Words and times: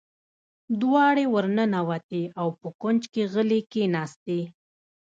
دواړې 0.81 1.25
ور 1.33 1.45
ننوتې 1.57 2.23
او 2.39 2.47
په 2.59 2.67
کونج 2.81 3.01
کې 3.13 3.23
غلې 3.33 3.59
کېناستې. 3.71 4.39